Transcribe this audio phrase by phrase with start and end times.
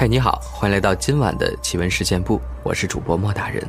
[0.00, 3.62] 嗨，你好，欢迎来到今晚的奇闻事件部，我是主播莫大人。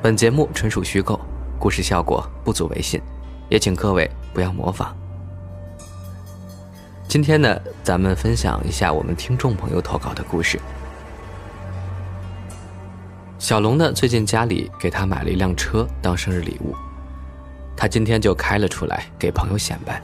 [0.00, 1.20] 本节目纯属虚构，
[1.58, 2.98] 故事效果不足为信，
[3.50, 4.96] 也请各位不要模仿。
[7.06, 10.58] 今天呢，咱们分享一下我们听众朋友投稿的故事。
[13.38, 16.74] 小龙呢，最近家里给他买了一辆车当生日礼物，
[17.76, 20.00] 他今天就开了出来给朋友显摆。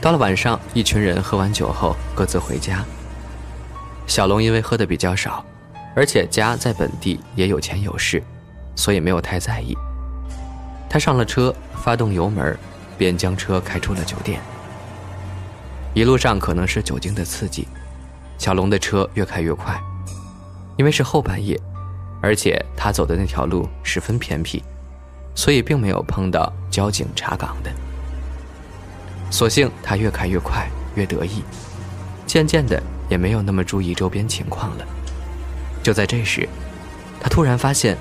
[0.00, 2.84] 到了晚上，一群人喝完酒后各自回家。
[4.06, 5.44] 小龙因为喝的比较少，
[5.96, 8.22] 而且家在本地也有钱有势，
[8.76, 9.74] 所以没有太在意。
[10.90, 12.56] 他上了车，发动油门，
[12.98, 14.40] 便将车开出了酒店。
[15.94, 17.66] 一路上可能是酒精的刺激，
[18.36, 19.80] 小龙的车越开越快。
[20.76, 21.58] 因为是后半夜，
[22.20, 24.62] 而且他走的那条路十分偏僻，
[25.34, 27.70] 所以并没有碰到交警查岗的。
[29.34, 31.42] 所幸他越开越快，越得意，
[32.24, 34.86] 渐渐的也没有那么注意周边情况了。
[35.82, 36.48] 就在这时，
[37.20, 37.98] 他突然发现，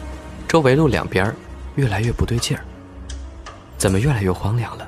[0.47, 1.33] 周围路两边
[1.73, 2.63] 越来越不对劲儿，
[3.79, 4.87] 怎么越来越荒凉了？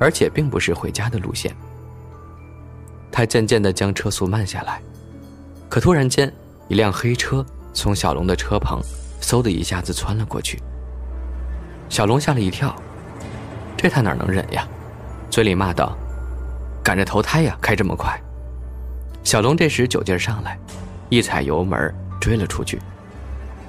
[0.00, 1.54] 而且并不是回家的路线。
[3.12, 4.82] 他渐渐的将车速慢下来，
[5.68, 6.32] 可突然间，
[6.66, 8.80] 一辆黑车从小龙的车旁，
[9.22, 10.60] 嗖的一下子窜了过去。
[11.88, 12.74] 小龙吓了一跳，
[13.76, 14.66] 这他哪能忍呀？
[15.30, 15.96] 嘴里骂道
[16.82, 18.20] ：“赶着投胎呀，开这么快！”
[19.22, 20.58] 小龙这时酒劲上来，
[21.08, 22.80] 一踩油门追了出去。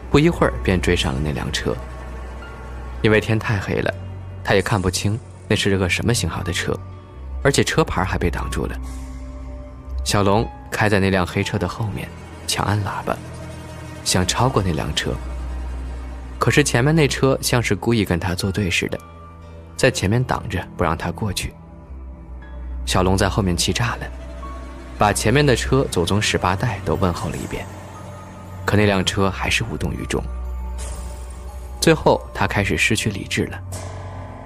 [0.10, 1.76] 不一会儿便追上了那辆车。
[3.04, 3.94] 因为天太黑了，
[4.44, 5.18] 他也看不清
[5.48, 6.76] 那是个什么型号的车，
[7.44, 8.76] 而且车牌还被挡住了。
[10.04, 12.10] 小龙开在那辆黑车的后面，
[12.48, 13.16] 强按喇叭，
[14.04, 15.14] 想超过那辆车。
[16.40, 19.00] 可是前面那车像是故意跟他作对似的。
[19.82, 21.56] 在前面挡着，不让他过去。
[22.86, 24.06] 小龙在后面气炸了，
[24.96, 27.66] 把前面的车祖宗十八代都问候了一遍，
[28.64, 30.24] 可那辆车还是无动于衷。
[31.82, 33.60] 最后，他开始失去理智了，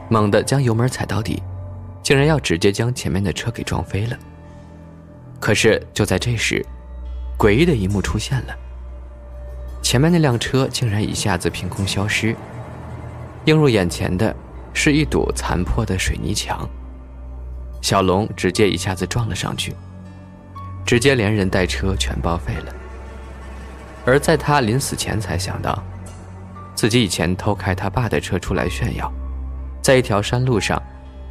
[0.08, 1.44] 猛地将油门踩到底，
[2.02, 4.18] 竟然要直接将前面的车给撞飞了。
[5.42, 6.66] 可是就在这时，
[7.38, 8.56] 诡异的一幕出现了，
[9.84, 12.34] 前面那辆车竟然一下子凭空消失，
[13.44, 14.34] 映入眼前的。
[14.78, 16.70] 是一堵残破的水泥墙，
[17.82, 19.74] 小龙直接一下子撞了上去，
[20.86, 22.76] 直接连人带车全报废了。
[24.06, 25.82] 而在他临死前才想到，
[26.76, 29.12] 自己以前偷开他爸的车出来炫耀，
[29.82, 30.80] 在一条山路上，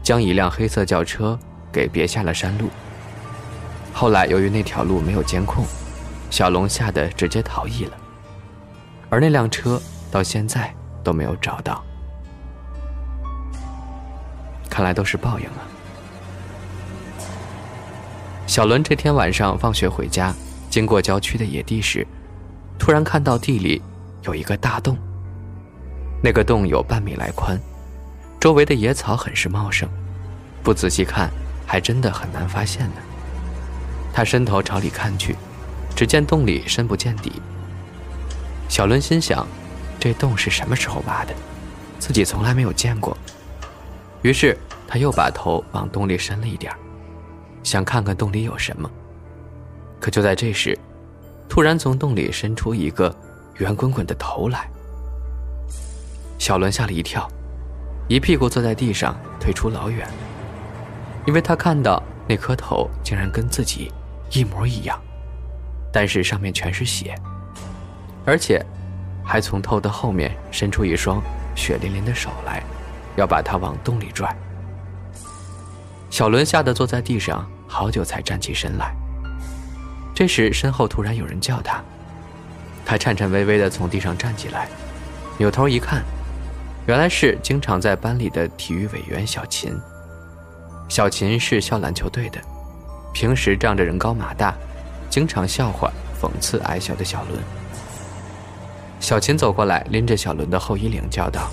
[0.03, 1.39] 将一辆黑色轿车
[1.71, 2.71] 给别下了山路。
[3.93, 5.65] 后来由于那条路没有监控，
[6.31, 7.97] 小龙吓得直接逃逸了，
[9.11, 11.85] 而那辆车到现在都没有找到。
[14.75, 15.63] 看来都是报应啊！
[18.45, 20.35] 小伦这天晚上放学回家，
[20.69, 22.05] 经过郊区的野地时，
[22.77, 23.81] 突然看到地里
[24.23, 24.99] 有一个大洞。
[26.21, 27.57] 那个洞有半米来宽，
[28.41, 29.89] 周围的野草很是茂盛，
[30.61, 31.31] 不仔细看
[31.65, 32.97] 还真的很难发现呢。
[34.13, 35.37] 他伸头朝里看去，
[35.95, 37.41] 只见洞里深不见底。
[38.69, 39.47] 小伦心想：
[40.01, 41.33] 这洞是什么时候挖的？
[42.01, 43.17] 自己从来没有见过。
[44.25, 44.57] 于是
[44.89, 46.73] 他又把头往洞里伸了一点
[47.63, 48.91] 想看看洞里有什么。
[50.01, 50.77] 可就在这时，
[51.47, 53.15] 突然从洞里伸出一个
[53.59, 54.67] 圆滚滚的头来。
[56.39, 57.29] 小伦吓了一跳，
[58.09, 60.09] 一屁股坐在地上，退出老远。
[61.27, 63.93] 因为他看到那颗头竟然跟自己
[64.31, 64.99] 一模一样，
[65.93, 67.15] 但是上面全是血，
[68.25, 68.65] 而且
[69.23, 71.23] 还从头的后面伸出一双
[71.55, 72.63] 血淋淋的手来。
[73.17, 74.35] 要把他往洞里拽。
[76.11, 78.95] 小伦吓得坐在地上，好久才站起身来。
[80.15, 81.83] 这时身后突然有人叫他，
[82.87, 84.69] 他颤颤巍巍地从地上站起来，
[85.39, 86.05] 扭头一看，
[86.87, 89.77] 原来是经常在班里的体育委员小秦。
[90.89, 92.39] 小秦是校篮球队的，
[93.13, 94.55] 平时仗着人高马大，
[95.11, 95.91] 经常笑话
[96.21, 97.43] 讽刺矮小的小伦。
[99.01, 101.51] 小秦走过来，拎着小伦的后衣领，叫道。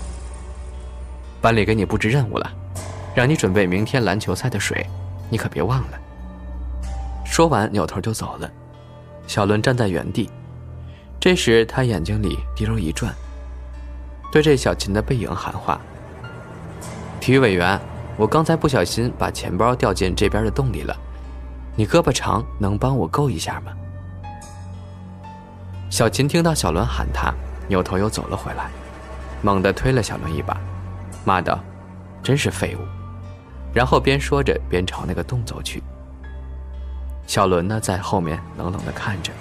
[1.41, 2.51] 班里给你布置任务了，
[3.15, 4.85] 让你准备明天篮球赛的水，
[5.29, 5.99] 你可别忘了。
[7.25, 8.49] 说完，扭头就走了。
[9.25, 10.29] 小伦站在原地，
[11.19, 13.13] 这时他眼睛里滴溜一转，
[14.31, 15.79] 对着小琴的背影喊话
[17.19, 17.79] ：“体育委员，
[18.17, 20.95] 我刚才不小心把钱包掉进这边的洞里了，
[21.75, 23.71] 你胳膊长，能帮我够一下吗？”
[25.89, 27.33] 小琴听到小伦喊他，
[27.67, 28.69] 扭头又走了回来，
[29.41, 30.59] 猛地推了小伦一把，
[31.23, 31.59] 骂道
[32.23, 32.79] ：“真是废物！”
[33.73, 35.81] 然后边说着边朝那个洞走去。
[37.25, 39.31] 小伦呢，在后面冷冷的看着。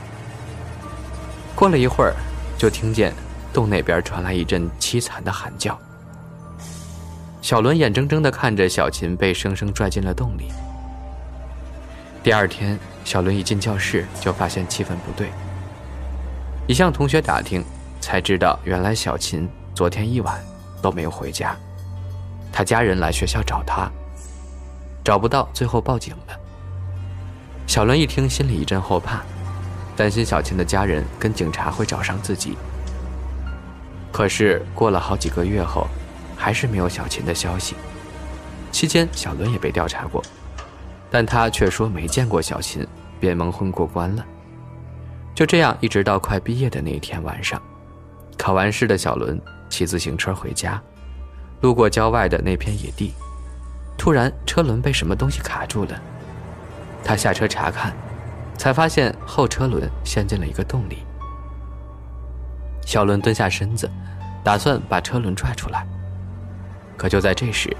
[1.54, 2.14] 过了一会儿，
[2.56, 3.12] 就听见
[3.52, 5.78] 洞那边传来一阵凄惨的喊叫。
[7.42, 10.52] 小伦眼睁睁的看着小琴被生生拽进了洞里。
[12.22, 15.30] 第二天，小伦一进教室就发现气氛不对。
[16.66, 17.64] 一向同学打听，
[18.00, 20.38] 才知道原来小琴昨天一晚
[20.80, 21.56] 都没有回家，
[22.52, 23.90] 他家人来学校找他，
[25.04, 26.38] 找不到，最后报警了。
[27.66, 29.22] 小伦一听，心里一阵后怕，
[29.96, 32.56] 担心小琴的家人跟警察会找上自己。
[34.12, 35.86] 可是过了好几个月后，
[36.36, 37.76] 还是没有小琴的消息。
[38.72, 40.22] 期间，小伦也被调查过，
[41.10, 42.86] 但他却说没见过小琴，
[43.20, 44.24] 便蒙混过关了。
[45.34, 47.60] 就这样，一直到快毕业的那一天晚上，
[48.36, 50.82] 考完试的小伦骑自行车回家，
[51.60, 53.12] 路过郊外的那片野地，
[53.98, 56.00] 突然车轮被什么东西卡住了。
[57.04, 57.94] 他下车查看，
[58.56, 60.98] 才发现后车轮陷进了一个洞里。
[62.86, 63.90] 小伦蹲下身子，
[64.42, 65.86] 打算把车轮拽出来。
[66.96, 67.74] 可就在这时，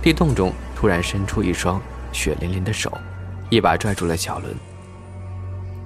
[0.00, 1.80] 地洞中突然伸出一双
[2.12, 2.92] 血淋淋的手，
[3.50, 4.54] 一把拽住了小伦。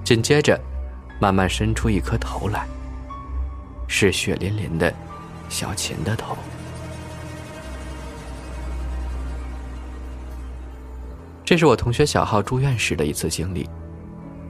[0.03, 0.59] 紧接着，
[1.19, 2.67] 慢慢伸出一颗头来，
[3.87, 4.93] 是血淋淋的
[5.49, 6.37] 小琴的头。
[11.49, 13.67] 这是我同学小浩住院时的一次经历。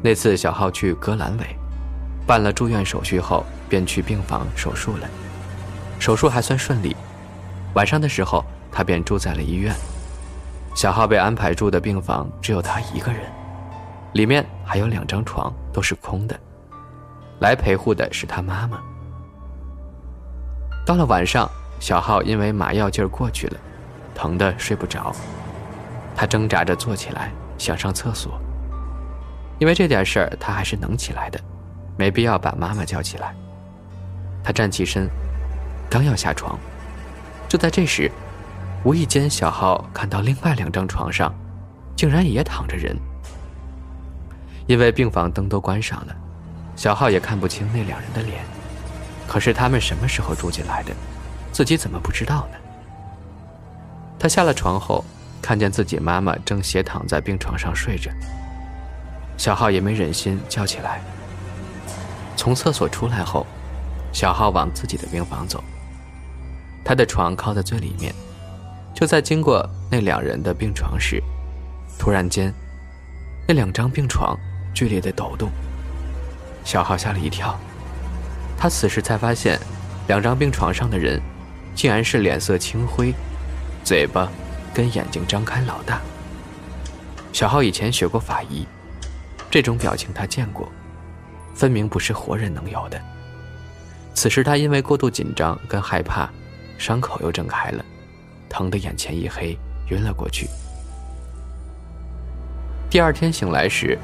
[0.01, 1.56] 那次小浩去割阑尾，
[2.28, 5.07] 办了住院手续后，便去病房手术了。
[5.98, 6.94] 手术还算顺利。
[7.74, 9.74] 晚上的时候，他便住在了医院。
[10.75, 13.22] 小浩被安排住的病房只有他一个人，
[14.12, 16.38] 里面还有两张床都是空的。
[17.40, 18.78] 来陪护的是他妈妈。
[20.86, 21.50] 到了晚上，
[21.80, 23.57] 小浩因为麻药劲儿过去了，
[24.13, 25.16] 疼得睡不着。
[26.19, 28.38] 他挣扎着坐起来，想上厕所。
[29.57, 31.39] 因为这点事儿，他还是能起来的，
[31.98, 33.33] 没必要把妈妈叫起来。
[34.44, 35.10] 他站起身，
[35.89, 36.60] 刚要下床，
[37.48, 38.12] 就在这时，
[38.83, 41.33] 无意间小浩看到另外两张床上，
[41.95, 42.94] 竟然也躺着人。
[44.68, 46.13] 因为病房灯都关上了，
[46.75, 48.44] 小浩也看不清那两人的脸。
[49.25, 50.92] 可是他们什么时候住进来的，
[51.54, 52.57] 自己怎么不知道呢？
[54.19, 55.01] 他下了床后。
[55.42, 58.12] 看见自己妈妈正斜躺在病床上睡着，
[59.38, 61.02] 小浩也没忍心叫起来。
[62.36, 63.46] 从厕所出来后，
[64.14, 65.64] 小浩往自己的病房走。
[66.84, 68.14] 他的床靠在最里面，
[68.94, 71.22] 就在经过那两人的病床时，
[71.98, 72.54] 突然间，
[73.48, 74.38] 那两张病床
[74.74, 75.50] 剧烈的抖动。
[76.64, 77.58] 小浩吓了一跳，
[78.58, 79.60] 他此时才发现，
[80.08, 81.22] 两张病床上的人，
[81.76, 83.14] 竟然是脸色青灰，
[83.84, 84.30] 嘴巴。
[84.74, 86.01] 跟眼睛张开老大。
[87.31, 88.66] 小浩以前学过法医，
[89.50, 90.68] 这种表情他见过，
[91.54, 92.99] 分明不是活人能有的。
[94.14, 96.30] 此时他因为过度紧张跟害怕，
[96.78, 97.85] 伤口又睁开了，
[98.49, 99.57] 疼得眼前一黑，
[99.90, 100.47] 晕了过去。
[102.90, 103.97] 第二天醒来时，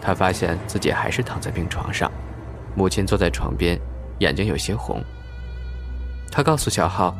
[0.00, 2.10] 他发现自己还是躺在病床上，
[2.74, 3.80] 母亲坐在床边，
[4.18, 5.02] 眼睛有些红。
[6.30, 7.16] 他告诉小浩，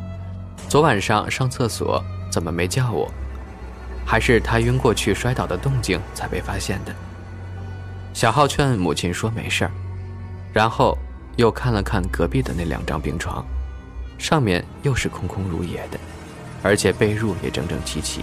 [0.67, 2.03] 昨晚上上厕所。
[2.33, 3.07] 怎么没叫我？
[4.03, 6.91] 还是他晕过去摔倒的动静才被发现的？
[8.11, 9.71] 小浩劝母亲说没事儿，
[10.51, 10.97] 然后
[11.35, 13.45] 又看了看隔壁的那两张病床，
[14.17, 15.99] 上面又是空空如也的，
[16.63, 18.21] 而且被褥也整整齐齐。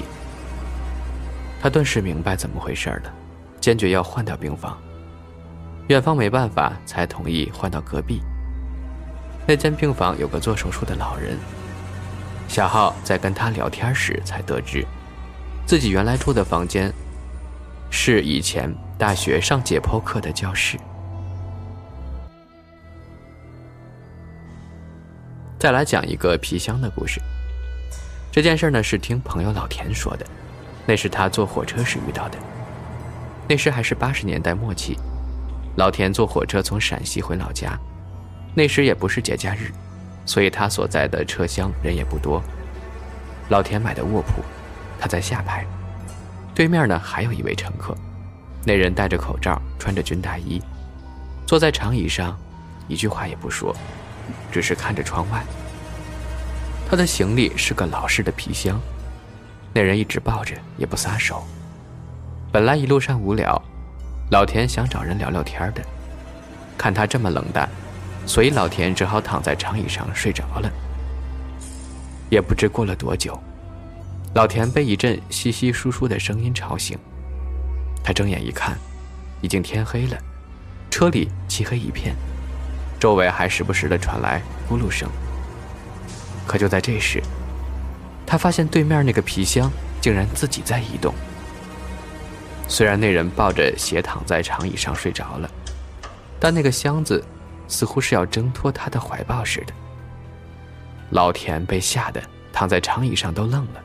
[1.62, 3.14] 他顿时明白怎么回事了，
[3.60, 4.76] 坚决要换掉病房。
[5.86, 8.20] 院方没办法，才同意换到隔壁。
[9.46, 11.38] 那间病房有个做手术的老人。
[12.50, 14.84] 小浩在跟他聊天时才得知，
[15.66, 16.92] 自己原来住的房间
[17.90, 20.76] 是以前大学上解剖课的教室。
[25.60, 27.20] 再来讲一个皮箱的故事。
[28.32, 30.26] 这件事呢是听朋友老田说的，
[30.84, 32.38] 那是他坐火车时遇到的。
[33.48, 34.98] 那时还是八十年代末期，
[35.76, 37.78] 老田坐火车从陕西回老家，
[38.56, 39.70] 那时也不是节假日。
[40.30, 42.40] 所以他所在的车厢人也不多。
[43.48, 44.44] 老田买的卧铺，
[45.00, 45.66] 他在下排，
[46.54, 47.96] 对面呢还有一位乘客。
[48.64, 50.62] 那人戴着口罩，穿着军大衣，
[51.48, 52.38] 坐在长椅上，
[52.86, 53.74] 一句话也不说，
[54.52, 55.42] 只是看着窗外。
[56.88, 58.80] 他的行李是个老式的皮箱，
[59.72, 61.42] 那人一直抱着，也不撒手。
[62.52, 63.60] 本来一路上无聊，
[64.30, 65.82] 老田想找人聊聊天的，
[66.78, 67.68] 看他这么冷淡，
[68.30, 70.70] 所以老田只好躺在长椅上睡着了。
[72.28, 73.36] 也不知过了多久，
[74.34, 76.96] 老田被一阵稀稀疏疏的声音吵醒。
[78.04, 78.78] 他睁眼一看，
[79.40, 80.16] 已经天黑了，
[80.92, 82.14] 车里漆黑一片，
[83.00, 85.10] 周围还时不时的传来咕噜声。
[86.46, 87.20] 可就在这时，
[88.24, 89.68] 他发现对面那个皮箱
[90.00, 91.12] 竟然自己在移动。
[92.68, 95.50] 虽然那人抱着斜躺在长椅上睡着了，
[96.38, 97.24] 但那个箱子
[97.70, 99.72] 似乎是要挣脱他的怀抱似的。
[101.10, 102.20] 老田被吓得
[102.52, 103.80] 躺在长椅上都愣了。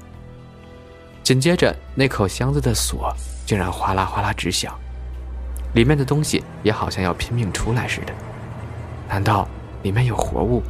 [1.24, 3.16] 紧接着，那口箱子的锁
[3.46, 4.78] 竟然哗啦哗啦直响，
[5.74, 8.14] 里面的东西也好像要拼命出来似的。
[9.08, 9.48] 难道
[9.82, 10.62] 里面有活物？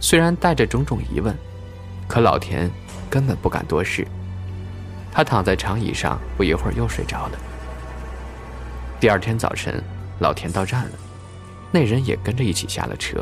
[0.00, 1.36] 虽然带着种种疑问，
[2.06, 2.70] 可老田
[3.08, 4.06] 根本不敢多事。
[5.12, 7.38] 他躺在长椅上，不一会儿又睡着了。
[9.00, 9.82] 第二天早晨，
[10.20, 10.92] 老田到站了，
[11.72, 13.20] 那人也跟着一起下了车。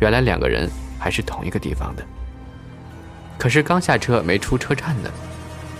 [0.00, 2.04] 原来两个人还是同一个地方的。
[3.38, 5.10] 可是刚下车没出车站呢，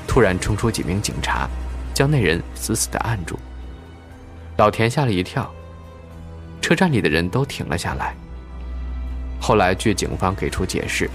[0.07, 1.49] 突然冲出几名警察，
[1.95, 3.39] 将那人死死地按住。
[4.57, 5.53] 老田吓了一跳，
[6.61, 8.15] 车站里的人都停了下来。
[9.41, 11.11] 后来据警方给出解释，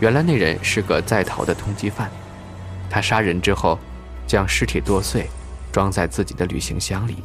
[0.00, 2.10] 原来那人是个在逃的通缉犯。
[2.90, 3.78] 他杀人之后，
[4.26, 5.28] 将尸体剁碎，
[5.72, 7.22] 装在自己的旅行箱里，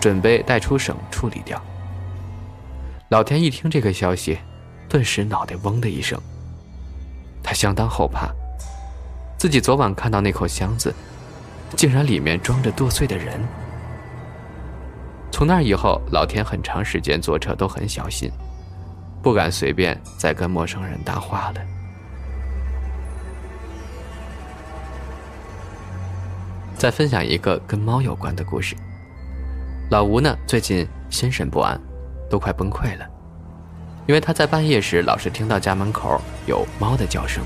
[0.00, 1.62] 准备带出省处理掉。
[3.10, 4.38] 老田一听这个消息，
[4.86, 6.20] 顿时脑袋嗡的一声。
[7.42, 8.28] 他相当后怕，
[9.38, 10.94] 自己昨晚看到那口箱子，
[11.74, 13.40] 竟然里面装着剁碎的人。
[15.32, 18.30] 从那以后，老田很长时间坐车都很小心，
[19.22, 21.60] 不敢随便再跟陌生人搭话了。
[26.76, 28.76] 再分享一个跟猫有关的故事。
[29.90, 31.80] 老吴呢，最近心神不安，
[32.28, 33.06] 都快崩溃了，
[34.06, 37.42] 因为他在半夜时老是听到家门口有猫的叫声。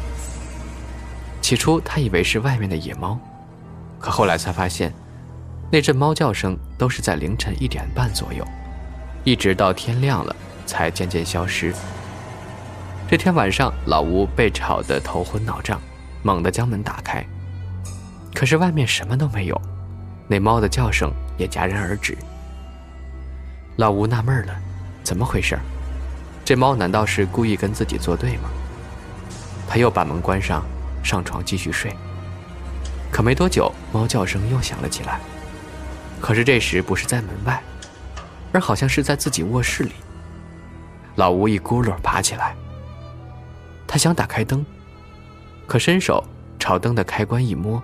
[1.41, 3.19] 起初他以为是外面的野猫，
[3.99, 4.93] 可后来才发现，
[5.71, 8.47] 那阵猫叫声都是在凌晨一点半左右，
[9.25, 10.35] 一直到天亮了
[10.67, 11.75] 才渐渐消失。
[13.09, 15.81] 这天晚上，老吴被吵得头昏脑胀，
[16.23, 17.25] 猛地将门打开。
[18.35, 19.61] 可是外面什么都没有，
[20.29, 22.17] 那猫的叫声也戛然而止。
[23.77, 24.55] 老吴纳闷了，
[25.03, 25.59] 怎么回事？
[26.45, 28.51] 这猫难道是故意跟自己作对吗？
[29.69, 30.65] 他又把门关上，
[31.03, 31.95] 上床继续睡。
[33.11, 35.21] 可没多久，猫叫声又响了起来。
[36.21, 37.63] 可是这时不是在门外，
[38.53, 39.93] 而好像是在自己卧室里。
[41.17, 42.55] 老吴一咕噜爬起来，
[43.87, 44.65] 他想打开灯，
[45.67, 46.25] 可伸手
[46.59, 47.83] 朝灯的开关一摸。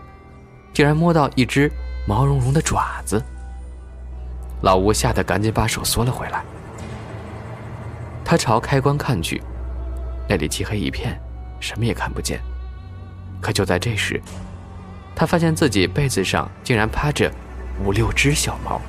[0.73, 1.71] 竟然摸到一只
[2.07, 3.21] 毛茸茸的爪子，
[4.63, 6.45] 老吴吓得赶紧把手缩了回来。
[8.31, 9.41] 他朝开关看去，
[10.29, 11.19] 那里漆黑一片，
[11.61, 12.39] 什么也看不见。
[13.41, 14.21] 可就在这时，
[15.17, 17.33] 他发现自己被子上竟然趴着
[17.83, 18.83] 五六只小猫。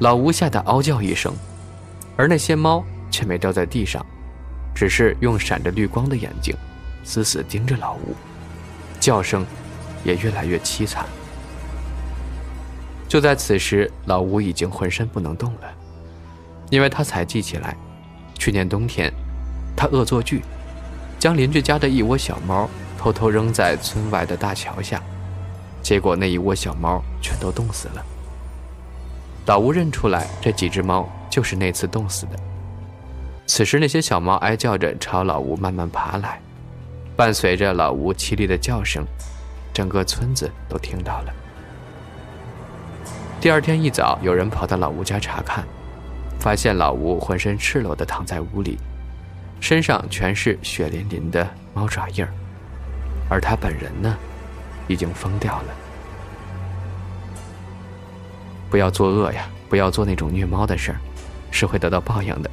[0.00, 1.34] 老吴吓得嗷叫一声，
[2.18, 4.04] 而那些猫却没掉在地上，
[4.74, 6.54] 只是用闪着绿光的眼睛
[7.02, 8.14] 死死盯着老吴，
[9.00, 9.42] 叫声。
[10.04, 11.06] 也越来越凄惨。
[13.08, 15.74] 就在此时，老吴已经浑身不能动了，
[16.70, 17.76] 因为他才记起来，
[18.34, 19.12] 去年冬天，
[19.76, 20.42] 他恶作剧，
[21.18, 25.02] 将邻居家的一窝小猫偷偷扔在村外的大桥下，
[25.82, 28.04] 结果那一窝小猫全都冻死了。
[29.46, 32.38] 老吴认出来，这几只猫就是那次冻死的。
[33.46, 36.38] 此时，那些小猫哀叫着朝老吴慢慢爬来，
[37.16, 39.06] 伴随着老吴凄厉的叫声。
[39.72, 41.32] 整个村子都听到了。
[43.40, 45.64] 第二天一早，有人跑到老吴家查看，
[46.38, 48.78] 发现老吴浑身赤裸的躺在屋里，
[49.60, 52.32] 身上全是血淋淋的猫爪印儿，
[53.28, 54.16] 而他本人呢，
[54.86, 55.74] 已经疯掉了。
[58.70, 60.98] 不要作恶呀，不要做那种虐猫的事儿，
[61.50, 62.50] 是会得到报应的。